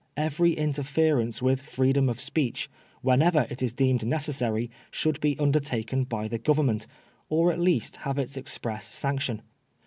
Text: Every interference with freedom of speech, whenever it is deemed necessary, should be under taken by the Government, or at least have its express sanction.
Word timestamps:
Every 0.17 0.53
interference 0.53 1.43
with 1.43 1.61
freedom 1.61 2.09
of 2.09 2.19
speech, 2.19 2.71
whenever 3.03 3.45
it 3.51 3.61
is 3.61 3.71
deemed 3.71 4.03
necessary, 4.03 4.71
should 4.89 5.19
be 5.21 5.37
under 5.37 5.59
taken 5.59 6.05
by 6.05 6.27
the 6.27 6.39
Government, 6.39 6.87
or 7.29 7.51
at 7.53 7.59
least 7.59 7.97
have 7.97 8.17
its 8.17 8.35
express 8.35 8.91
sanction. 8.91 9.43